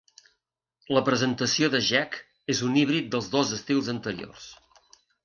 [0.97, 2.17] La presentació de Jech
[2.53, 4.49] és un híbrid dels dos estils anteriors.